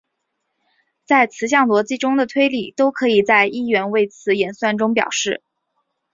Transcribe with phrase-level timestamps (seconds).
[1.05, 5.43] 在词项逻辑中的推理都可以在一元谓词演算中表示。